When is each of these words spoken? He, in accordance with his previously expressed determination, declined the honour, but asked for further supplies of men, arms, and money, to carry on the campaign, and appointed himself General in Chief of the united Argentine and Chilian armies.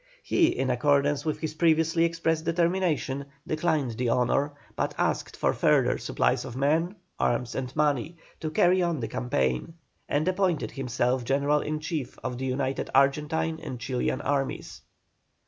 He, 0.23 0.47
in 0.47 0.71
accordance 0.71 1.25
with 1.25 1.37
his 1.41 1.53
previously 1.53 2.05
expressed 2.05 2.43
determination, 2.45 3.25
declined 3.45 3.91
the 3.91 4.09
honour, 4.09 4.53
but 4.75 4.95
asked 4.97 5.37
for 5.37 5.53
further 5.53 5.99
supplies 5.99 6.43
of 6.43 6.55
men, 6.55 6.95
arms, 7.19 7.53
and 7.53 7.75
money, 7.75 8.17
to 8.39 8.49
carry 8.49 8.81
on 8.81 8.99
the 8.99 9.07
campaign, 9.07 9.75
and 10.09 10.27
appointed 10.27 10.71
himself 10.71 11.23
General 11.23 11.59
in 11.59 11.79
Chief 11.79 12.17
of 12.23 12.39
the 12.39 12.45
united 12.47 12.89
Argentine 12.95 13.59
and 13.61 13.79
Chilian 13.79 14.21
armies. 14.21 14.81